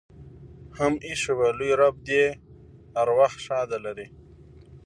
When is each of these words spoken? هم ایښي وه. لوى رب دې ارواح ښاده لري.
هم 0.77 0.93
ایښي 1.05 1.33
وه. 1.37 1.49
لوى 1.59 1.71
رب 1.81 1.95
دې 2.07 2.23
ارواح 3.01 3.33
ښاده 3.45 3.77
لري. 3.85 4.07